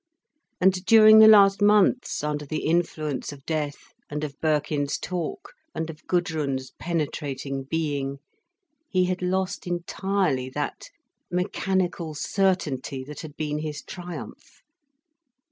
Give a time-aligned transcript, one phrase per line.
[0.59, 5.91] And during the last months, under the influence of death, and of Birkin's talk, and
[5.91, 8.17] of Gudrun's penetrating being,
[8.89, 10.89] he had lost entirely that
[11.29, 14.63] mechanical certainty that had been his triumph.